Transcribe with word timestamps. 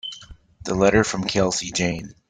The 0.63 0.73
letter 0.73 1.03
from 1.03 1.25
Kelsey 1.25 1.69
Jane. 1.69 2.15